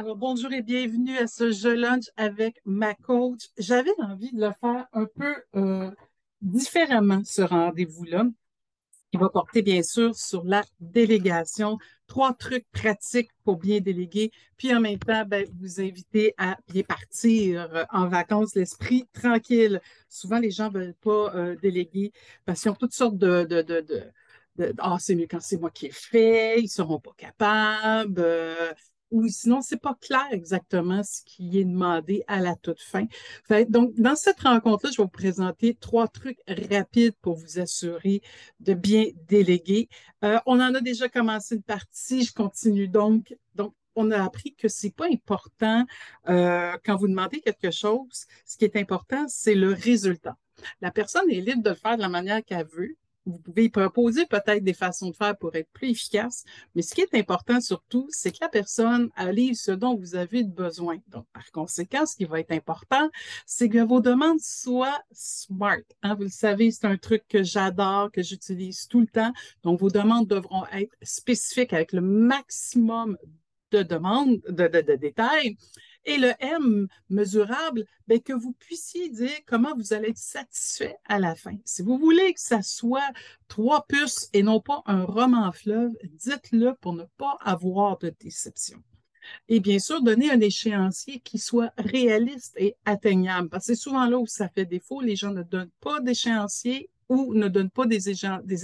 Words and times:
Alors, 0.00 0.16
bonjour 0.16 0.50
et 0.54 0.62
bienvenue 0.62 1.18
à 1.18 1.26
ce 1.26 1.50
jeu 1.50 1.74
lunch 1.74 2.04
avec 2.16 2.62
ma 2.64 2.94
coach. 2.94 3.50
J'avais 3.58 3.90
envie 3.98 4.32
de 4.32 4.40
le 4.40 4.50
faire 4.58 4.86
un 4.94 5.04
peu 5.04 5.34
euh, 5.56 5.90
différemment, 6.40 7.20
ce 7.22 7.42
rendez-vous-là, 7.42 8.24
qui 9.12 9.18
va 9.18 9.28
porter 9.28 9.60
bien 9.60 9.82
sûr 9.82 10.16
sur 10.16 10.42
la 10.44 10.64
délégation. 10.80 11.76
Trois 12.06 12.32
trucs 12.32 12.64
pratiques 12.72 13.28
pour 13.44 13.58
bien 13.58 13.80
déléguer, 13.80 14.32
puis 14.56 14.74
en 14.74 14.80
même 14.80 14.98
temps, 14.98 15.26
ben, 15.26 15.46
vous 15.60 15.82
inviter 15.82 16.32
à 16.38 16.56
bien 16.66 16.82
partir 16.82 17.68
euh, 17.74 17.84
en 17.92 18.08
vacances, 18.08 18.54
l'esprit 18.54 19.06
tranquille. 19.12 19.82
Souvent, 20.08 20.38
les 20.38 20.50
gens 20.50 20.70
ne 20.70 20.78
veulent 20.78 20.94
pas 20.94 21.34
euh, 21.34 21.56
déléguer 21.56 22.10
parce 22.46 22.62
qu'ils 22.62 22.70
ont 22.70 22.74
toutes 22.74 22.94
sortes 22.94 23.18
de, 23.18 23.44
de 23.44 24.72
ah, 24.78 24.96
c'est 24.98 25.14
mieux 25.14 25.26
quand 25.30 25.40
c'est 25.40 25.58
moi 25.58 25.70
qui 25.70 25.86
ai 25.86 25.90
fait, 25.90 26.58
ils 26.58 26.64
ne 26.64 26.68
seront 26.68 27.00
pas 27.00 27.12
capables, 27.18 28.14
ou 29.10 29.26
sinon, 29.28 29.60
c'est 29.60 29.80
pas 29.80 29.96
clair 30.00 30.26
exactement 30.30 31.02
ce 31.02 31.22
qui 31.24 31.58
est 31.58 31.64
demandé 31.64 32.22
à 32.26 32.40
la 32.40 32.54
toute 32.56 32.80
fin. 32.80 33.06
donc, 33.68 33.94
dans 33.96 34.16
cette 34.16 34.40
rencontre-là, 34.40 34.90
je 34.92 34.98
vais 34.98 35.02
vous 35.02 35.08
présenter 35.08 35.74
trois 35.74 36.08
trucs 36.08 36.40
rapides 36.46 37.14
pour 37.20 37.36
vous 37.36 37.58
assurer 37.58 38.22
de 38.60 38.74
bien 38.74 39.06
déléguer. 39.28 39.88
Euh, 40.24 40.38
on 40.46 40.60
en 40.60 40.74
a 40.74 40.80
déjà 40.80 41.08
commencé 41.08 41.56
une 41.56 41.62
partie, 41.62 42.24
je 42.24 42.32
continue 42.32 42.88
donc. 42.88 43.34
Donc, 43.54 43.74
on 43.96 44.10
a 44.10 44.22
appris 44.22 44.54
que 44.54 44.68
c'est 44.68 44.94
pas 44.94 45.06
important 45.06 45.84
euh, 46.28 46.76
quand 46.84 46.96
vous 46.96 47.08
demandez 47.08 47.40
quelque 47.40 47.70
chose. 47.70 48.26
Ce 48.46 48.56
qui 48.56 48.64
est 48.64 48.76
important, 48.76 49.26
c'est 49.28 49.54
le 49.54 49.72
résultat. 49.72 50.36
La 50.80 50.90
personne 50.90 51.30
est 51.30 51.40
libre 51.40 51.62
de 51.62 51.70
le 51.70 51.76
faire 51.76 51.96
de 51.96 52.02
la 52.02 52.08
manière 52.08 52.44
qu'elle 52.44 52.66
veut 52.66 52.96
vous 53.26 53.38
pouvez 53.38 53.68
proposer 53.68 54.26
peut-être 54.26 54.64
des 54.64 54.72
façons 54.72 55.10
de 55.10 55.16
faire 55.16 55.36
pour 55.36 55.54
être 55.54 55.70
plus 55.72 55.90
efficace, 55.90 56.44
mais 56.74 56.82
ce 56.82 56.94
qui 56.94 57.02
est 57.02 57.14
important 57.14 57.60
surtout, 57.60 58.06
c'est 58.10 58.32
que 58.32 58.38
la 58.40 58.48
personne 58.48 59.10
allie 59.14 59.54
ce 59.54 59.72
dont 59.72 59.96
vous 59.96 60.14
avez 60.16 60.42
besoin. 60.42 60.98
Donc, 61.08 61.26
par 61.32 61.50
conséquent, 61.52 62.06
ce 62.06 62.16
qui 62.16 62.24
va 62.24 62.40
être 62.40 62.52
important, 62.52 63.10
c'est 63.46 63.68
que 63.68 63.84
vos 63.84 64.00
demandes 64.00 64.40
soient 64.40 65.02
smart. 65.12 65.78
Hein. 66.02 66.14
Vous 66.14 66.24
le 66.24 66.28
savez, 66.28 66.70
c'est 66.70 66.86
un 66.86 66.96
truc 66.96 67.24
que 67.28 67.42
j'adore, 67.42 68.10
que 68.10 68.22
j'utilise 68.22 68.86
tout 68.88 69.00
le 69.00 69.06
temps. 69.06 69.32
Donc, 69.62 69.80
vos 69.80 69.90
demandes 69.90 70.26
devront 70.26 70.66
être 70.72 70.96
spécifiques 71.02 71.72
avec 71.72 71.92
le 71.92 72.00
maximum 72.00 73.16
de 73.70 73.82
demandes, 73.82 74.40
de, 74.48 74.66
de 74.66 74.96
détails. 74.96 75.56
Et 76.06 76.16
le 76.16 76.32
M 76.40 76.88
mesurable, 77.10 77.84
bien, 78.06 78.18
que 78.18 78.32
vous 78.32 78.52
puissiez 78.52 79.10
dire 79.10 79.38
comment 79.46 79.74
vous 79.76 79.92
allez 79.92 80.08
être 80.08 80.18
satisfait 80.18 80.96
à 81.04 81.18
la 81.18 81.34
fin. 81.34 81.56
Si 81.64 81.82
vous 81.82 81.98
voulez 81.98 82.32
que 82.32 82.40
ça 82.40 82.62
soit 82.62 83.12
trois 83.48 83.86
puces 83.86 84.28
et 84.32 84.42
non 84.42 84.60
pas 84.60 84.82
un 84.86 85.04
roman 85.04 85.52
fleuve, 85.52 85.92
dites-le 86.12 86.74
pour 86.80 86.94
ne 86.94 87.04
pas 87.18 87.36
avoir 87.42 87.98
de 87.98 88.14
déception. 88.20 88.82
Et 89.48 89.60
bien 89.60 89.78
sûr, 89.78 90.02
donner 90.02 90.30
un 90.30 90.40
échéancier 90.40 91.20
qui 91.20 91.38
soit 91.38 91.72
réaliste 91.76 92.54
et 92.56 92.76
atteignable, 92.84 93.48
parce 93.48 93.66
que 93.66 93.74
c'est 93.74 93.80
souvent 93.80 94.06
là 94.06 94.18
où 94.18 94.26
ça 94.26 94.48
fait 94.48 94.64
défaut, 94.64 95.00
les 95.00 95.16
gens 95.16 95.32
ne 95.32 95.42
donnent 95.42 95.70
pas 95.80 96.00
d'échéancier 96.00 96.90
ou 97.08 97.34
ne 97.34 97.48
donnent 97.48 97.70
pas 97.70 97.86
des, 97.86 98.08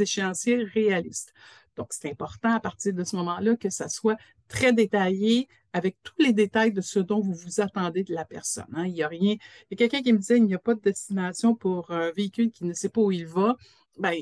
échéanciers 0.02 0.64
réalistes. 0.64 1.32
Donc, 1.76 1.88
c'est 1.90 2.10
important 2.10 2.52
à 2.52 2.60
partir 2.60 2.94
de 2.94 3.04
ce 3.04 3.16
moment-là 3.16 3.56
que 3.56 3.70
ça 3.70 3.88
soit 3.88 4.16
très 4.48 4.72
détaillé 4.72 5.48
avec 5.72 5.96
tous 6.02 6.14
les 6.18 6.32
détails 6.32 6.72
de 6.72 6.80
ce 6.80 6.98
dont 6.98 7.20
vous 7.20 7.34
vous 7.34 7.60
attendez 7.60 8.02
de 8.02 8.14
la 8.14 8.24
personne. 8.24 8.66
Hein. 8.74 8.86
Il 8.86 8.94
n'y 8.94 9.02
a 9.02 9.08
rien. 9.08 9.34
Il 9.34 9.66
y 9.72 9.74
a 9.74 9.76
quelqu'un 9.76 10.02
qui 10.02 10.12
me 10.12 10.18
disait 10.18 10.36
qu'il 10.36 10.46
n'y 10.46 10.54
a 10.54 10.58
pas 10.58 10.74
de 10.74 10.80
destination 10.80 11.54
pour 11.54 11.90
un 11.90 12.10
véhicule 12.12 12.50
qui 12.50 12.64
ne 12.64 12.72
sait 12.72 12.88
pas 12.88 13.02
où 13.02 13.12
il 13.12 13.26
va. 13.26 13.56
Ben, 13.98 14.14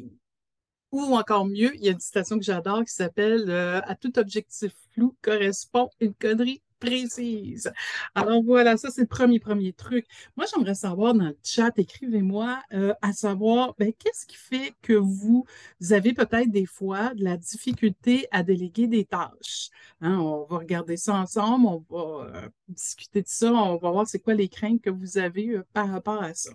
ou 0.90 1.16
encore 1.16 1.46
mieux, 1.46 1.74
il 1.74 1.84
y 1.84 1.88
a 1.88 1.92
une 1.92 2.00
citation 2.00 2.38
que 2.38 2.44
j'adore 2.44 2.84
qui 2.84 2.92
s'appelle 2.92 3.50
euh, 3.50 3.80
À 3.84 3.96
tout 3.96 4.18
objectif 4.18 4.72
flou 4.92 5.16
correspond 5.22 5.90
une 6.00 6.14
connerie 6.14 6.62
précise. 6.84 7.72
Alors 8.14 8.42
voilà, 8.42 8.76
ça 8.76 8.90
c'est 8.90 9.02
le 9.02 9.06
premier, 9.06 9.40
premier 9.40 9.72
truc. 9.72 10.06
Moi, 10.36 10.46
j'aimerais 10.52 10.74
savoir 10.74 11.14
dans 11.14 11.24
le 11.24 11.36
chat, 11.44 11.72
écrivez-moi, 11.78 12.62
euh, 12.72 12.94
à 13.02 13.12
savoir, 13.12 13.74
ben, 13.78 13.92
qu'est-ce 13.92 14.26
qui 14.26 14.36
fait 14.36 14.74
que 14.82 14.92
vous, 14.92 15.44
avez 15.90 16.12
peut-être 16.12 16.50
des 16.50 16.66
fois 16.66 17.14
de 17.14 17.24
la 17.24 17.36
difficulté 17.36 18.26
à 18.30 18.42
déléguer 18.42 18.86
des 18.86 19.04
tâches? 19.04 19.70
Hein, 20.00 20.18
on 20.18 20.44
va 20.44 20.58
regarder 20.58 20.96
ça 20.96 21.14
ensemble, 21.14 21.66
on 21.66 21.84
va 21.90 22.24
euh, 22.26 22.48
discuter 22.68 23.22
de 23.22 23.28
ça, 23.28 23.52
on 23.52 23.76
va 23.76 23.90
voir 23.90 24.06
c'est 24.06 24.18
quoi 24.18 24.34
les 24.34 24.48
craintes 24.48 24.80
que 24.82 24.90
vous 24.90 25.18
avez 25.18 25.48
euh, 25.50 25.64
par 25.72 25.90
rapport 25.90 26.22
à 26.22 26.34
ça. 26.34 26.50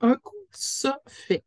Un 0.00 0.16
coup, 0.16 0.34
ça 0.50 1.00
fait 1.06 1.44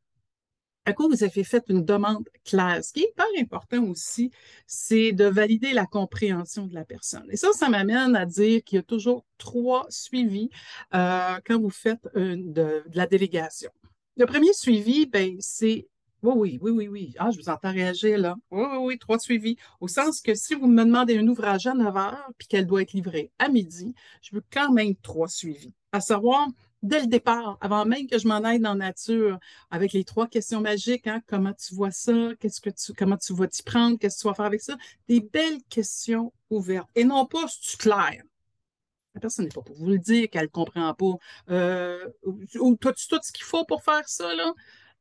à 0.87 0.93
quoi 0.93 1.07
vous 1.09 1.21
avez 1.21 1.43
fait 1.43 1.65
une 1.67 1.83
demande 1.83 2.29
claire? 2.45 2.81
Ce 2.81 2.93
qui 2.93 3.01
est 3.01 3.09
hyper 3.09 3.25
important 3.41 3.83
aussi, 3.89 4.31
c'est 4.65 5.11
de 5.11 5.25
valider 5.25 5.73
la 5.73 5.85
compréhension 5.85 6.65
de 6.65 6.73
la 6.73 6.85
personne. 6.85 7.25
Et 7.29 7.35
ça, 7.35 7.51
ça 7.51 7.67
m'amène 7.67 8.15
à 8.15 8.25
dire 8.25 8.63
qu'il 8.63 8.77
y 8.77 8.79
a 8.79 8.83
toujours 8.83 9.25
trois 9.37 9.85
suivis 9.89 10.49
euh, 10.95 11.35
quand 11.45 11.59
vous 11.59 11.69
faites 11.69 12.07
de, 12.15 12.85
la 12.93 13.05
délégation. 13.05 13.69
Le 14.15 14.25
premier 14.25 14.53
suivi, 14.53 15.05
ben, 15.05 15.35
c'est 15.41 15.89
oui, 16.23 16.33
oui, 16.39 16.59
oui, 16.61 16.71
oui, 16.71 16.87
oui. 16.87 17.13
Ah, 17.19 17.31
je 17.31 17.37
vous 17.37 17.49
entends 17.49 17.71
réagir 17.71 18.17
là. 18.17 18.35
Oui, 18.49 18.63
oui, 18.71 18.77
oui, 18.79 18.97
trois 18.97 19.19
suivis. 19.19 19.57
Au 19.81 19.89
sens 19.89 20.21
que 20.21 20.35
si 20.35 20.55
vous 20.55 20.67
me 20.67 20.85
demandez 20.85 21.17
un 21.17 21.27
ouvrage 21.27 21.67
à 21.67 21.73
9 21.73 21.95
heures 21.97 22.29
puis 22.37 22.47
qu'elle 22.47 22.65
doit 22.65 22.81
être 22.81 22.93
livrée 22.93 23.29
à 23.39 23.49
midi, 23.49 23.93
je 24.21 24.35
veux 24.35 24.43
quand 24.51 24.71
même 24.71 24.95
trois 24.95 25.27
suivis. 25.27 25.73
À 25.91 25.99
savoir, 25.99 26.47
dès 26.87 27.01
le 27.01 27.07
départ, 27.07 27.57
avant 27.61 27.85
même 27.85 28.07
que 28.07 28.17
je 28.17 28.27
m'en 28.27 28.43
aille 28.43 28.59
dans 28.59 28.73
la 28.75 28.87
nature, 28.87 29.39
avec 29.69 29.93
les 29.93 30.03
trois 30.03 30.27
questions 30.27 30.61
magiques, 30.61 31.07
hein, 31.07 31.21
comment 31.27 31.53
tu 31.53 31.75
vois 31.75 31.91
ça, 31.91 32.13
qu'est-ce 32.39 32.61
que 32.61 32.69
tu, 32.69 32.93
comment 32.93 33.17
tu 33.17 33.33
vas 33.33 33.47
t'y 33.47 33.63
prendre, 33.63 33.97
qu'est-ce 33.99 34.17
que 34.17 34.21
tu 34.21 34.27
vas 34.27 34.33
faire 34.33 34.45
avec 34.45 34.61
ça, 34.61 34.77
des 35.07 35.21
belles 35.21 35.61
questions 35.69 36.33
ouvertes. 36.49 36.89
Et 36.95 37.03
non 37.03 37.25
pas 37.25 37.45
c'est 37.47 37.77
clair? 37.79 38.23
La 39.13 39.21
personne 39.21 39.45
n'est 39.45 39.51
pas 39.51 39.63
pour 39.63 39.75
vous 39.75 39.87
le 39.87 39.97
dire 39.97 40.29
qu'elle 40.29 40.43
ne 40.43 40.47
comprend 40.47 40.93
pas. 40.93 41.15
Euh, 41.49 42.07
ou 42.23 42.77
as-tu 42.85 43.07
tout 43.07 43.19
ce 43.23 43.31
qu'il 43.31 43.45
faut 43.45 43.65
pour 43.65 43.83
faire 43.83 44.07
ça, 44.07 44.35
là? 44.35 44.53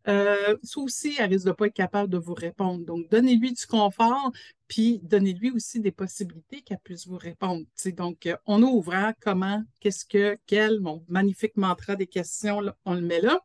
Euh, 0.08 0.56
ça 0.62 0.80
aussi, 0.80 1.16
elle 1.18 1.30
risque 1.30 1.46
de 1.46 1.52
pas 1.52 1.66
être 1.66 1.74
capable 1.74 2.10
de 2.10 2.18
vous 2.18 2.34
répondre. 2.34 2.84
Donc, 2.84 3.08
donnez-lui 3.10 3.52
du 3.52 3.66
confort, 3.66 4.30
puis 4.68 5.00
donnez-lui 5.02 5.50
aussi 5.50 5.80
des 5.80 5.90
possibilités 5.90 6.62
qu'elle 6.62 6.78
puisse 6.78 7.06
vous 7.06 7.18
répondre. 7.18 7.64
donc, 7.96 8.26
euh, 8.26 8.36
on 8.46 8.62
ouvre 8.62 8.94
hein, 8.94 9.14
comment, 9.20 9.62
qu'est-ce 9.80 10.04
que, 10.04 10.38
quel, 10.46 10.80
mon 10.80 11.04
magnifique 11.08 11.56
mantra 11.56 11.96
des 11.96 12.06
questions, 12.06 12.62
on 12.84 12.94
le 12.94 13.00
met 13.00 13.20
là. 13.20 13.40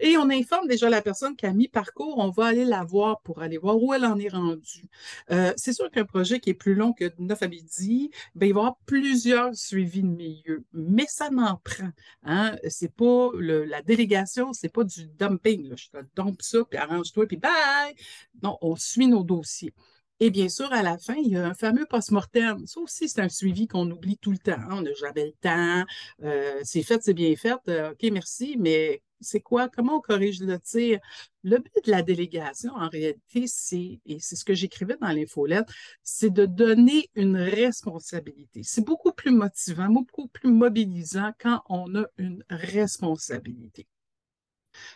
Et 0.00 0.16
on 0.16 0.30
informe 0.30 0.68
déjà 0.68 0.90
la 0.90 1.02
personne 1.02 1.36
qui 1.36 1.46
a 1.46 1.52
mis 1.52 1.68
parcours, 1.68 2.18
on 2.18 2.30
va 2.30 2.46
aller 2.46 2.64
la 2.64 2.84
voir 2.84 3.20
pour 3.22 3.40
aller 3.42 3.58
voir 3.58 3.80
où 3.82 3.94
elle 3.94 4.04
en 4.04 4.18
est 4.18 4.28
rendue. 4.28 4.88
Euh, 5.30 5.52
c'est 5.56 5.72
sûr 5.72 5.90
qu'un 5.90 6.04
projet 6.04 6.40
qui 6.40 6.50
est 6.50 6.54
plus 6.54 6.74
long 6.74 6.92
que 6.92 7.12
9 7.18 7.42
à 7.42 7.48
midi, 7.48 8.10
ben, 8.34 8.46
il 8.46 8.54
va 8.54 8.60
y 8.60 8.62
avoir 8.62 8.76
plusieurs 8.86 9.54
suivis 9.54 10.02
de 10.02 10.08
milieu, 10.08 10.64
mais 10.72 11.06
ça 11.08 11.30
m'en 11.30 11.56
prend. 11.64 11.90
Hein? 12.24 12.56
C'est 12.68 12.92
pas 12.94 13.30
la 13.38 13.82
délégation, 13.82 14.52
c'est 14.52 14.68
pas 14.68 14.84
du 14.84 15.06
dumping. 15.06 15.74
Je 15.76 15.88
te 15.88 15.98
dump 16.14 16.40
ça, 16.42 16.64
puis 16.68 16.78
arrange-toi, 16.78 17.26
puis 17.26 17.36
bye! 17.36 17.94
Non, 18.42 18.58
on 18.62 18.76
suit 18.76 19.06
nos 19.06 19.24
dossiers. 19.24 19.72
Et 20.18 20.30
bien 20.30 20.48
sûr, 20.48 20.72
à 20.72 20.82
la 20.82 20.96
fin, 20.96 21.14
il 21.14 21.28
y 21.28 21.36
a 21.36 21.44
un 21.44 21.54
fameux 21.54 21.84
post-mortem. 21.84 22.66
Ça 22.66 22.80
aussi, 22.80 23.08
c'est 23.08 23.20
un 23.20 23.28
suivi 23.28 23.66
qu'on 23.66 23.90
oublie 23.90 24.16
tout 24.16 24.32
le 24.32 24.38
temps. 24.38 24.60
On 24.70 24.80
n'a 24.80 24.94
jamais 24.94 25.26
le 25.26 25.32
temps. 25.32 25.84
Euh, 26.22 26.58
c'est 26.64 26.82
fait, 26.82 27.02
c'est 27.02 27.12
bien 27.14 27.36
fait. 27.36 27.58
Euh, 27.68 27.92
OK, 27.92 28.10
merci, 28.10 28.56
mais 28.58 29.02
c'est 29.20 29.40
quoi? 29.40 29.68
Comment 29.68 29.96
on 29.96 30.00
corrige 30.00 30.40
le 30.40 30.58
tir? 30.58 30.98
Le 31.42 31.58
but 31.58 31.84
de 31.84 31.90
la 31.90 32.02
délégation, 32.02 32.72
en 32.74 32.88
réalité, 32.88 33.46
c'est, 33.46 34.00
et 34.04 34.18
c'est 34.20 34.36
ce 34.36 34.44
que 34.44 34.54
j'écrivais 34.54 34.96
dans 35.00 35.08
l'infolette, 35.08 35.68
c'est 36.02 36.32
de 36.32 36.46
donner 36.46 37.08
une 37.14 37.36
responsabilité. 37.36 38.62
C'est 38.64 38.84
beaucoup 38.84 39.12
plus 39.12 39.30
motivant, 39.32 39.88
beaucoup 39.88 40.28
plus 40.28 40.50
mobilisant 40.50 41.32
quand 41.38 41.62
on 41.68 41.94
a 41.96 42.06
une 42.18 42.44
responsabilité. 42.50 43.86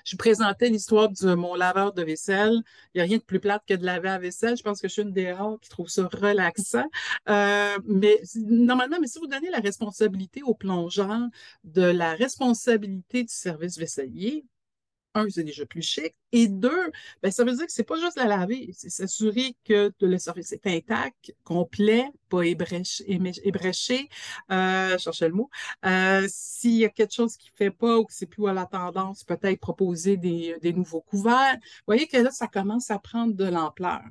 Je 0.05 0.17
présentais 0.17 0.69
l'histoire 0.69 1.09
de 1.09 1.35
mon 1.35 1.55
laveur 1.55 1.93
de 1.93 2.03
vaisselle. 2.03 2.63
Il 2.95 2.99
n'y 2.99 3.01
a 3.03 3.05
rien 3.05 3.19
de 3.19 3.23
plus 3.23 3.41
plate 3.41 3.63
que 3.67 3.75
de 3.75 3.85
laver 3.85 4.09
la 4.09 4.19
vaisselle. 4.19 4.57
Je 4.57 4.63
pense 4.63 4.81
que 4.81 4.89
je 4.89 4.93
suis 4.93 5.03
une 5.03 5.13
des 5.13 5.33
rares 5.33 5.59
qui 5.61 5.69
trouve 5.69 5.89
ça 5.89 6.09
relaxant. 6.13 6.89
Euh, 7.29 7.79
mais 7.87 8.21
normalement, 8.37 8.99
mais 9.01 9.07
si 9.07 9.19
vous 9.19 9.27
donnez 9.27 9.51
la 9.51 9.61
responsabilité 9.61 10.43
au 10.43 10.55
plongeur 10.55 11.29
de 11.65 11.83
la 11.83 12.15
responsabilité 12.15 13.23
du 13.23 13.33
service 13.33 13.79
vaisselier, 13.79 14.45
un, 15.15 15.29
c'est 15.29 15.45
déjà 15.45 15.67
plus 15.67 15.83
chic. 15.83 16.15
Et 16.33 16.49
deux, 16.49 16.91
ben, 17.23 17.31
ça 17.31 17.45
veut 17.45 17.55
dire 17.55 17.67
que 17.67 17.73
c'est 17.73 17.85
pas 17.85 17.99
juste 17.99 18.17
la 18.17 18.27
laver, 18.27 18.71
c'est 18.73 18.91
s'assurer 18.91 19.57
que 19.65 19.93
le 20.01 20.19
service 20.19 20.53
est 20.53 20.67
intact, 20.67 21.35
complet, 21.45 22.07
pas 22.29 22.43
ébréché, 22.43 23.05
ébréché 23.45 24.09
euh, 24.53 24.99
cherchez 24.99 25.29
le 25.29 25.35
mot. 25.35 25.51
Euh, 25.85 26.27
s'il 26.29 26.77
y 26.77 26.85
a 26.85 26.89
quelque 26.89 27.15
chose 27.15 27.37
qui 27.37 27.51
fait 27.55 27.71
pas 27.71 27.99
ou 27.99 28.05
que 28.05 28.13
c'est 28.13 28.27
plus 28.27 28.49
à 28.49 28.53
la 28.53 28.67
tendance, 28.67 29.25
peut-être 29.25 29.61
proposer 29.61 30.17
des, 30.17 30.57
des 30.63 30.73
nouveaux 30.73 31.01
couverts. 31.01 31.57
Voyez 31.87 32.07
que 32.07 32.17
là, 32.17 32.31
ça 32.31 32.47
commence 32.47 32.91
à 32.91 32.99
prendre 32.99 33.35
de 33.35 33.45
l'ampleur. 33.45 34.03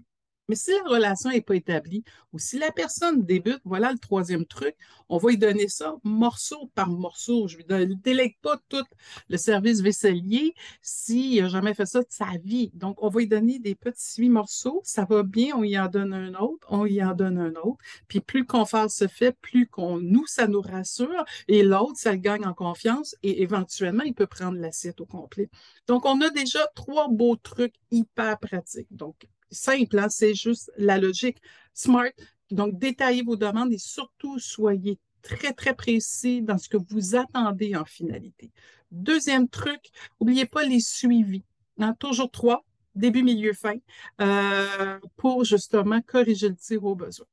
Mais 0.49 0.55
si 0.55 0.71
la 0.71 0.89
relation 0.89 1.29
n'est 1.29 1.41
pas 1.41 1.55
établie 1.55 2.03
ou 2.33 2.39
si 2.39 2.57
la 2.57 2.71
personne 2.71 3.23
débute, 3.23 3.61
voilà 3.65 3.91
le 3.91 3.99
troisième 3.99 4.45
truc, 4.45 4.75
on 5.07 5.17
va 5.17 5.29
lui 5.29 5.37
donner 5.37 5.67
ça 5.67 5.95
morceau 6.03 6.71
par 6.73 6.89
morceau. 6.89 7.47
Je 7.47 7.57
ne 7.57 7.83
lui 7.85 7.95
délègue 7.95 8.35
pas 8.41 8.57
tout 8.67 8.83
le 9.29 9.37
service 9.37 9.81
vaisselier 9.81 10.55
s'il 10.81 11.41
n'a 11.41 11.49
jamais 11.49 11.75
fait 11.75 11.85
ça 11.85 11.99
de 11.99 12.07
sa 12.09 12.25
vie. 12.43 12.71
Donc, 12.73 13.01
on 13.03 13.09
va 13.09 13.19
lui 13.19 13.27
donner 13.27 13.59
des 13.59 13.75
petits 13.75 14.27
morceaux. 14.27 14.81
Ça 14.83 15.05
va 15.05 15.21
bien, 15.21 15.55
on 15.55 15.63
y 15.63 15.77
en 15.77 15.87
donne 15.87 16.13
un 16.13 16.33
autre, 16.33 16.67
on 16.69 16.85
y 16.87 17.03
en 17.03 17.13
donne 17.13 17.37
un 17.37 17.53
autre. 17.61 17.77
Puis 18.07 18.19
plus 18.19 18.39
le 18.41 18.45
confort 18.47 18.89
se 18.89 19.07
fait, 19.07 19.37
plus 19.41 19.67
qu'on 19.67 19.99
nous, 19.99 20.25
ça 20.25 20.47
nous 20.47 20.61
rassure. 20.61 21.25
Et 21.47 21.61
l'autre, 21.61 21.97
ça 21.97 22.11
le 22.11 22.17
gagne 22.17 22.45
en 22.45 22.55
confiance 22.55 23.15
et 23.21 23.43
éventuellement, 23.43 24.03
il 24.03 24.15
peut 24.15 24.27
prendre 24.27 24.57
l'assiette 24.57 24.99
au 24.99 25.05
complet. 25.05 25.49
Donc, 25.87 26.05
on 26.05 26.19
a 26.21 26.31
déjà 26.31 26.65
trois 26.75 27.07
beaux 27.07 27.35
trucs 27.35 27.75
hyper 27.91 28.39
pratiques. 28.39 28.87
Donc, 28.89 29.27
simple, 29.51 29.99
hein, 29.99 30.09
c'est 30.09 30.33
juste 30.33 30.71
la 30.77 30.97
logique. 30.97 31.37
Smart, 31.73 32.11
donc 32.51 32.77
détaillez 32.77 33.23
vos 33.23 33.35
demandes 33.35 33.71
et 33.71 33.77
surtout 33.77 34.39
soyez 34.39 34.99
très, 35.21 35.53
très 35.53 35.73
précis 35.73 36.41
dans 36.41 36.57
ce 36.57 36.69
que 36.69 36.77
vous 36.77 37.15
attendez 37.15 37.75
en 37.75 37.85
finalité. 37.85 38.51
Deuxième 38.91 39.47
truc, 39.47 39.91
n'oubliez 40.19 40.45
pas 40.45 40.63
les 40.63 40.79
suivis. 40.79 41.43
Hein, 41.79 41.93
toujours 41.99 42.31
trois, 42.31 42.65
début, 42.95 43.23
milieu, 43.23 43.53
fin, 43.53 43.75
euh, 44.19 44.99
pour 45.15 45.45
justement 45.45 46.01
corriger 46.01 46.49
le 46.49 46.55
tir 46.55 46.83
au 46.83 46.95
besoin. 46.95 47.27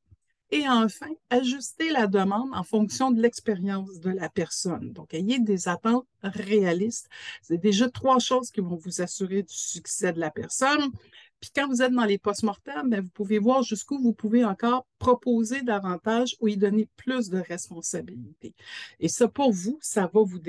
Et 0.53 0.69
enfin, 0.69 1.11
ajuster 1.29 1.91
la 1.91 2.07
demande 2.07 2.51
en 2.55 2.63
fonction 2.63 3.11
de 3.11 3.21
l'expérience 3.21 3.99
de 3.99 4.11
la 4.11 4.29
personne. 4.29 4.93
Donc, 4.93 5.13
ayez 5.13 5.41
des 5.41 5.67
attentes 5.67 6.07
réalistes. 6.23 7.09
C'est 7.43 7.59
déjà 7.59 7.91
trois 7.91 8.21
choses 8.21 8.53
qui 8.53 8.61
vont 8.61 8.77
vous 8.77 9.01
assurer 9.03 9.43
du 9.43 9.55
succès 9.55 10.13
de 10.13 10.21
la 10.21 10.31
personne. 10.31 10.93
Puis 11.41 11.50
quand 11.55 11.69
vous 11.69 11.83
êtes 11.83 11.93
dans 11.93 12.05
les 12.05 12.19
post-mortem, 12.19 12.88
ben, 12.88 13.00
vous 13.00 13.11
pouvez 13.11 13.38
voir 13.38 13.62
jusqu'où 13.62 13.99
vous 13.99 14.12
pouvez 14.12 14.44
encore 14.44 14.87
proposer 14.99 15.62
davantage 15.62 16.37
ou 16.41 16.49
y 16.49 16.56
donner 16.56 16.88
plus 16.97 17.29
de 17.29 17.38
responsabilités. 17.38 18.55
Et 19.00 19.09
ça, 19.09 19.29
pour 19.29 19.53
vous, 19.53 19.79
ça 19.81 20.11
va 20.12 20.23
vous 20.23 20.41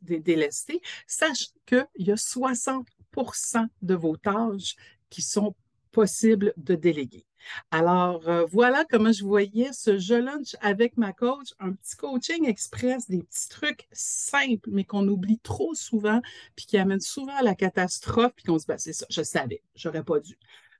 délester. 0.00 0.80
Sachez 1.06 1.48
qu'il 1.66 1.86
y 1.98 2.10
a 2.10 2.16
60% 2.16 3.66
de 3.82 3.94
vos 3.94 4.16
tâches 4.16 4.76
qui 5.10 5.22
sont 5.22 5.54
possibles 5.92 6.54
de 6.56 6.74
déléguer. 6.74 7.26
Alors, 7.70 8.28
euh, 8.28 8.44
voilà 8.50 8.84
comment 8.90 9.12
je 9.12 9.24
voyais 9.24 9.72
ce 9.72 9.98
jeu 9.98 10.20
lunch 10.20 10.56
avec 10.60 10.96
ma 10.96 11.12
coach, 11.12 11.48
un 11.58 11.72
petit 11.72 11.96
coaching 11.96 12.46
express, 12.46 13.08
des 13.08 13.22
petits 13.22 13.48
trucs 13.48 13.88
simples, 13.92 14.70
mais 14.72 14.84
qu'on 14.84 15.06
oublie 15.08 15.38
trop 15.40 15.74
souvent, 15.74 16.20
puis 16.56 16.66
qui 16.66 16.78
amènent 16.78 17.00
souvent 17.00 17.36
à 17.36 17.42
la 17.42 17.54
catastrophe, 17.54 18.32
puis 18.36 18.44
qu'on 18.44 18.58
se 18.58 18.64
dit, 18.64 18.68
ben, 18.68 18.78
c'est 18.78 18.92
ça, 18.92 19.06
je 19.10 19.22
savais, 19.22 19.62
j'aurais 19.74 20.04
pas 20.04 20.20
dû. 20.20 20.36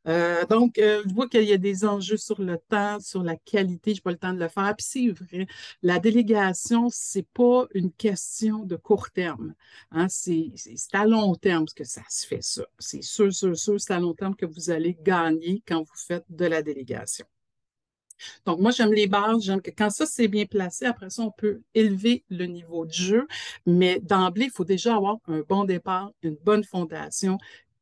Euh, 0.08 0.46
donc, 0.46 0.78
euh, 0.78 1.02
je 1.06 1.12
vois 1.14 1.28
qu'il 1.28 1.44
y 1.44 1.52
a 1.52 1.58
des 1.58 1.84
enjeux 1.84 2.16
sur 2.16 2.40
le 2.40 2.58
temps, 2.58 2.98
sur 3.00 3.22
la 3.22 3.36
qualité, 3.36 3.92
je 3.92 3.98
n'ai 3.98 4.02
pas 4.02 4.10
le 4.12 4.18
temps 4.18 4.32
de 4.32 4.38
le 4.38 4.48
faire. 4.48 4.74
Puis 4.76 4.86
c'est 4.88 5.08
vrai, 5.08 5.46
la 5.82 5.98
délégation, 5.98 6.88
ce 6.90 7.18
n'est 7.18 7.26
pas 7.34 7.66
une 7.74 7.92
question 7.92 8.60
de 8.60 8.76
court 8.76 9.10
terme. 9.10 9.54
Hein. 9.90 10.08
C'est 10.08 10.52
à 10.92 11.04
long 11.06 11.34
terme 11.34 11.66
que 11.74 11.84
ça 11.84 12.02
se 12.08 12.26
fait, 12.26 12.42
ça. 12.42 12.62
C'est 12.78 13.02
sûr, 13.02 13.32
sûr, 13.32 13.56
sûr, 13.56 13.80
c'est 13.80 13.92
à 13.92 14.00
long 14.00 14.14
terme 14.14 14.34
que 14.34 14.46
vous 14.46 14.70
allez 14.70 14.96
gagner 15.02 15.62
quand 15.66 15.80
vous 15.80 15.96
faites 15.96 16.24
de 16.30 16.46
la 16.46 16.62
délégation. 16.62 17.26
Donc, 18.44 18.60
moi, 18.60 18.70
j'aime 18.70 18.92
les 18.92 19.06
bases, 19.06 19.42
j'aime 19.42 19.62
que 19.62 19.70
quand 19.70 19.90
ça, 19.90 20.06
c'est 20.06 20.28
bien 20.28 20.44
placé, 20.46 20.84
après 20.86 21.10
ça, 21.10 21.22
on 21.22 21.30
peut 21.30 21.62
élever 21.74 22.24
le 22.28 22.46
niveau 22.46 22.84
de 22.86 22.92
jeu, 22.92 23.26
mais 23.66 23.98
d'emblée, 24.00 24.46
il 24.46 24.50
faut 24.50 24.64
déjà 24.64 24.96
avoir 24.96 25.16
un 25.26 25.40
bon 25.48 25.64
départ, 25.64 26.12
une 26.22 26.36
bonne 26.36 26.64
fondation 26.64 27.38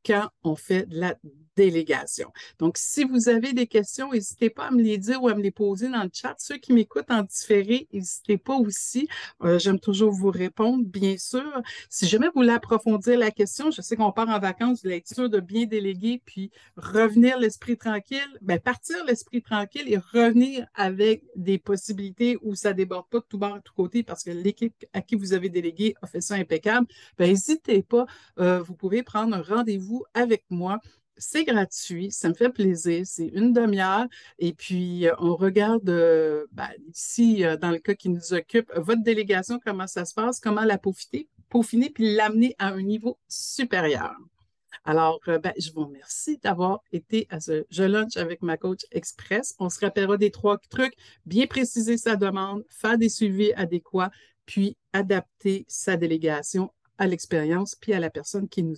quand 0.06 0.28
on 0.44 0.56
fait 0.56 0.86
de 0.86 0.98
la 1.00 1.16
délégation. 1.58 2.32
Donc, 2.60 2.78
si 2.78 3.02
vous 3.02 3.28
avez 3.28 3.52
des 3.52 3.66
questions, 3.66 4.12
n'hésitez 4.12 4.48
pas 4.48 4.66
à 4.66 4.70
me 4.70 4.80
les 4.80 4.96
dire 4.96 5.20
ou 5.22 5.28
à 5.28 5.34
me 5.34 5.42
les 5.42 5.50
poser 5.50 5.88
dans 5.88 6.04
le 6.04 6.10
chat. 6.12 6.36
Ceux 6.38 6.56
qui 6.56 6.72
m'écoutent 6.72 7.10
en 7.10 7.22
différé, 7.22 7.88
n'hésitez 7.92 8.38
pas 8.38 8.54
aussi. 8.54 9.08
Euh, 9.42 9.58
j'aime 9.58 9.80
toujours 9.80 10.12
vous 10.12 10.30
répondre, 10.30 10.84
bien 10.84 11.16
sûr. 11.18 11.50
Si 11.90 12.06
jamais 12.06 12.26
vous 12.26 12.40
voulez 12.42 12.52
approfondir 12.52 13.18
la 13.18 13.32
question, 13.32 13.72
je 13.72 13.82
sais 13.82 13.96
qu'on 13.96 14.12
part 14.12 14.28
en 14.28 14.38
vacances, 14.38 14.84
vous 14.84 14.90
êtes 14.90 15.08
sûr 15.08 15.28
de 15.28 15.40
bien 15.40 15.66
déléguer, 15.66 16.22
puis 16.24 16.52
revenir 16.76 17.38
l'esprit 17.38 17.76
tranquille, 17.76 18.38
bien, 18.40 18.58
partir 18.58 19.04
l'esprit 19.04 19.42
tranquille 19.42 19.92
et 19.92 19.98
revenir 19.98 20.64
avec 20.74 21.24
des 21.34 21.58
possibilités 21.58 22.38
où 22.42 22.54
ça 22.54 22.72
déborde 22.72 23.08
pas 23.10 23.18
de 23.18 23.26
tout 23.28 23.38
bord 23.38 23.56
de 23.56 23.62
tout 23.62 23.74
côté 23.74 24.04
parce 24.04 24.22
que 24.22 24.30
l'équipe 24.30 24.74
à 24.92 25.00
qui 25.00 25.16
vous 25.16 25.32
avez 25.32 25.48
délégué 25.48 25.94
a 26.02 26.06
fait 26.06 26.20
ça 26.20 26.34
impeccable, 26.34 26.86
bien, 27.18 27.26
n'hésitez 27.26 27.82
pas. 27.82 28.06
Euh, 28.38 28.62
vous 28.62 28.74
pouvez 28.74 29.02
prendre 29.02 29.34
un 29.34 29.42
rendez-vous 29.42 30.04
avec 30.14 30.44
moi 30.50 30.78
c'est 31.18 31.44
gratuit, 31.44 32.10
ça 32.10 32.28
me 32.28 32.34
fait 32.34 32.50
plaisir, 32.50 33.02
c'est 33.04 33.26
une 33.26 33.52
demi-heure. 33.52 34.06
Et 34.38 34.52
puis, 34.52 35.06
euh, 35.06 35.14
on 35.18 35.36
regarde 35.36 35.88
euh, 35.88 36.46
ben, 36.52 36.68
ici, 36.94 37.44
euh, 37.44 37.56
dans 37.56 37.70
le 37.70 37.78
cas 37.78 37.94
qui 37.94 38.08
nous 38.08 38.32
occupe, 38.32 38.72
votre 38.76 39.02
délégation, 39.02 39.60
comment 39.64 39.86
ça 39.86 40.04
se 40.04 40.14
passe, 40.14 40.40
comment 40.40 40.64
la 40.64 40.78
peaufiner, 40.78 41.28
peaufiner 41.48 41.90
puis 41.90 42.14
l'amener 42.14 42.54
à 42.58 42.68
un 42.68 42.82
niveau 42.82 43.18
supérieur. 43.28 44.16
Alors, 44.84 45.20
ben, 45.26 45.52
je 45.58 45.72
vous 45.72 45.84
remercie 45.84 46.38
d'avoir 46.38 46.80
été 46.92 47.26
à 47.30 47.40
ce 47.40 47.66
Je 47.68 47.82
Lunch 47.82 48.16
avec 48.16 48.42
ma 48.42 48.56
coach 48.56 48.86
Express. 48.90 49.54
On 49.58 49.68
se 49.68 49.80
rappellera 49.80 50.16
des 50.16 50.30
trois 50.30 50.56
trucs, 50.70 50.94
bien 51.26 51.46
préciser 51.46 51.98
sa 51.98 52.16
demande, 52.16 52.64
faire 52.70 52.96
des 52.96 53.08
suivis 53.08 53.52
adéquats, 53.54 54.10
puis 54.46 54.78
adapter 54.94 55.66
sa 55.68 55.96
délégation 55.98 56.70
à 56.98 57.06
l'expérience 57.06 57.74
puis 57.74 57.92
à 57.92 58.00
la 58.00 58.10
personne 58.10 58.48
qui 58.48 58.62
nous, 58.62 58.76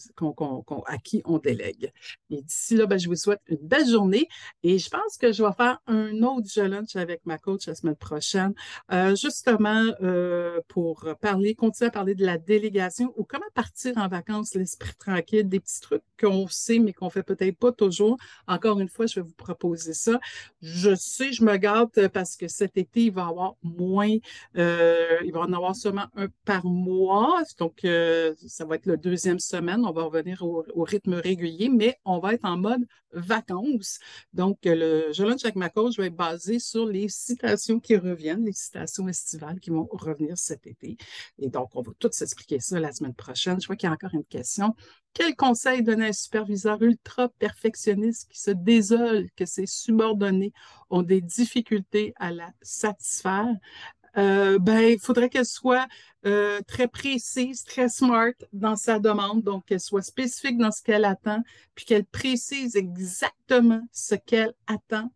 à 0.86 0.98
qui 0.98 1.22
on 1.24 1.38
délègue. 1.38 1.92
Et 2.30 2.42
d'ici 2.42 2.76
là, 2.76 2.86
ben, 2.86 2.98
je 2.98 3.08
vous 3.08 3.16
souhaite 3.16 3.40
une 3.48 3.58
belle 3.62 3.88
journée 3.88 4.28
et 4.62 4.78
je 4.78 4.88
pense 4.88 5.16
que 5.18 5.32
je 5.32 5.42
vais 5.42 5.52
faire 5.52 5.80
un 5.86 6.22
autre 6.22 6.48
jeu 6.48 6.66
lunch 6.66 6.96
avec 6.96 7.24
ma 7.24 7.38
coach 7.38 7.66
la 7.66 7.74
semaine 7.74 7.96
prochaine, 7.96 8.54
euh, 8.92 9.14
justement 9.16 9.84
euh, 10.02 10.60
pour 10.68 11.06
parler, 11.20 11.54
continuer 11.54 11.88
à 11.88 11.92
parler 11.92 12.14
de 12.14 12.24
la 12.24 12.38
délégation 12.38 13.12
ou 13.16 13.24
comment 13.24 13.44
partir 13.54 13.96
en 13.96 14.08
vacances 14.08 14.54
l'esprit 14.54 14.94
tranquille, 14.98 15.48
des 15.48 15.60
petits 15.60 15.80
trucs 15.80 16.02
qu'on 16.20 16.46
sait 16.48 16.78
mais 16.78 16.92
qu'on 16.92 17.10
fait 17.10 17.22
peut-être 17.22 17.56
pas 17.56 17.72
toujours. 17.72 18.16
Encore 18.46 18.80
une 18.80 18.88
fois, 18.88 19.06
je 19.06 19.20
vais 19.20 19.26
vous 19.26 19.34
proposer 19.34 19.94
ça. 19.94 20.20
Je 20.60 20.94
sais, 20.94 21.32
je 21.32 21.44
me 21.44 21.56
garde 21.56 22.08
parce 22.08 22.36
que 22.36 22.48
cet 22.48 22.76
été, 22.76 23.04
il 23.04 23.12
va 23.12 23.22
y 23.22 23.24
avoir 23.24 23.54
moins, 23.62 24.16
euh, 24.56 25.18
il 25.24 25.32
va 25.32 25.40
en 25.40 25.52
avoir 25.52 25.74
seulement 25.74 26.06
un 26.16 26.28
par 26.44 26.64
mois. 26.64 27.42
Donc, 27.58 27.84
ça 28.46 28.64
va 28.64 28.76
être 28.76 28.86
la 28.86 28.96
deuxième 28.96 29.38
semaine. 29.38 29.84
On 29.84 29.92
va 29.92 30.04
revenir 30.04 30.42
au, 30.42 30.64
rythme 30.84 31.14
régulier, 31.14 31.68
mais 31.68 31.98
on 32.04 32.18
va 32.18 32.34
être 32.34 32.44
en 32.44 32.56
mode 32.56 32.86
vacances. 33.12 33.98
Donc, 34.32 34.58
le 34.64 35.12
Je 35.12 35.24
lunch 35.24 35.44
avec 35.44 35.56
ma 35.56 35.68
coach 35.68 35.98
va 35.98 36.06
être 36.06 36.16
basé 36.16 36.58
sur 36.58 36.86
les 36.86 37.08
citations 37.08 37.80
qui 37.80 37.96
reviennent, 37.96 38.44
les 38.44 38.52
citations 38.52 39.08
estivales 39.08 39.60
qui 39.60 39.70
vont 39.70 39.88
revenir 39.90 40.38
cet 40.38 40.66
été. 40.66 40.96
Et 41.38 41.48
donc, 41.48 41.70
on 41.74 41.82
va 41.82 41.92
tout 41.98 42.10
s'expliquer 42.12 42.60
ça 42.60 42.78
la 42.80 42.92
semaine 42.92 43.14
prochaine. 43.14 43.60
Je 43.60 43.66
vois 43.66 43.76
qu'il 43.76 43.88
y 43.88 43.90
a 43.90 43.94
encore 43.94 44.14
une 44.14 44.24
question. 44.24 44.74
Quel 45.12 45.34
conseil 45.34 45.82
donner 45.82 46.06
à 46.06 46.08
un 46.08 46.12
superviseur 46.12 46.80
ultra 46.82 47.28
perfectionniste 47.28 48.30
qui 48.30 48.38
se 48.38 48.52
désole 48.52 49.28
que 49.36 49.44
ses 49.44 49.66
subordonnés 49.66 50.52
ont 50.88 51.02
des 51.02 51.20
difficultés 51.20 52.12
à 52.16 52.30
la 52.30 52.52
satisfaire? 52.62 53.52
Euh, 54.16 54.58
ben, 54.58 54.80
il 54.80 54.98
faudrait 54.98 55.28
qu'elle 55.28 55.46
soit 55.46 55.86
euh, 56.26 56.60
très 56.66 56.88
précise, 56.88 57.64
très 57.64 57.88
smart 57.88 58.32
dans 58.52 58.76
sa 58.76 58.98
demande, 58.98 59.42
donc 59.42 59.66
qu'elle 59.66 59.80
soit 59.80 60.02
spécifique 60.02 60.58
dans 60.58 60.70
ce 60.70 60.82
qu'elle 60.82 61.04
attend, 61.04 61.42
puis 61.74 61.84
qu'elle 61.84 62.04
précise 62.04 62.76
exactement 62.76 63.82
ce 63.92 64.14
qu'elle 64.14 64.52
attend 64.66 65.12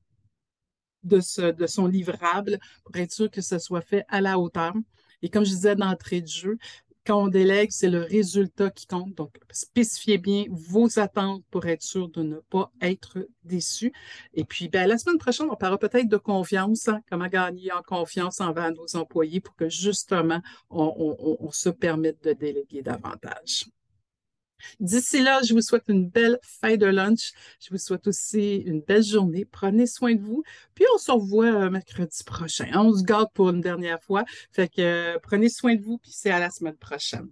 de, 1.02 1.20
de 1.50 1.66
son 1.66 1.86
livrable 1.86 2.58
pour 2.84 2.96
être 2.96 3.12
sûr 3.12 3.30
que 3.30 3.42
ce 3.42 3.58
soit 3.58 3.82
fait 3.82 4.04
à 4.08 4.20
la 4.20 4.38
hauteur. 4.38 4.74
Et 5.22 5.30
comme 5.30 5.44
je 5.44 5.50
disais 5.50 5.74
d'entrée 5.74 6.20
de 6.20 6.26
jeu, 6.26 6.58
quand 7.06 7.24
on 7.24 7.28
délègue, 7.28 7.70
c'est 7.70 7.90
le 7.90 8.00
résultat 8.00 8.70
qui 8.70 8.86
compte. 8.86 9.14
Donc, 9.14 9.36
spécifiez 9.50 10.18
bien 10.18 10.44
vos 10.50 10.98
attentes 10.98 11.42
pour 11.50 11.66
être 11.66 11.82
sûr 11.82 12.08
de 12.08 12.22
ne 12.22 12.36
pas 12.36 12.72
être 12.80 13.26
déçu. 13.42 13.92
Et 14.32 14.44
puis, 14.44 14.68
ben, 14.68 14.88
la 14.88 14.98
semaine 14.98 15.18
prochaine, 15.18 15.48
on 15.50 15.56
parlera 15.56 15.78
peut-être 15.78 16.08
de 16.08 16.16
confiance, 16.16 16.88
hein, 16.88 17.00
comment 17.10 17.28
gagner 17.28 17.72
en 17.72 17.82
confiance 17.82 18.40
envers 18.40 18.72
nos 18.72 18.96
employés 18.96 19.40
pour 19.40 19.54
que 19.54 19.68
justement, 19.68 20.40
on 20.70 21.50
se 21.52 21.68
permette 21.68 22.22
de 22.24 22.32
déléguer 22.32 22.82
davantage. 22.82 23.66
D'ici 24.80 25.22
là, 25.22 25.40
je 25.46 25.54
vous 25.54 25.60
souhaite 25.60 25.84
une 25.88 26.08
belle 26.08 26.38
fin 26.42 26.76
de 26.76 26.86
lunch. 26.86 27.32
Je 27.60 27.70
vous 27.70 27.78
souhaite 27.78 28.06
aussi 28.06 28.56
une 28.66 28.80
belle 28.80 29.02
journée. 29.02 29.44
Prenez 29.44 29.86
soin 29.86 30.14
de 30.14 30.22
vous. 30.22 30.42
Puis 30.74 30.84
on 30.94 30.98
se 30.98 31.12
revoit 31.12 31.46
euh, 31.46 31.70
mercredi 31.70 32.24
prochain. 32.24 32.66
On 32.74 32.92
se 32.92 33.02
garde 33.02 33.28
pour 33.34 33.50
une 33.50 33.60
dernière 33.60 34.02
fois. 34.02 34.24
Fait 34.52 34.68
que 34.68 34.80
euh, 34.80 35.18
prenez 35.22 35.48
soin 35.48 35.74
de 35.74 35.82
vous, 35.82 35.98
puis 35.98 36.12
c'est 36.12 36.30
à 36.30 36.38
la 36.38 36.50
semaine 36.50 36.76
prochaine. 36.76 37.28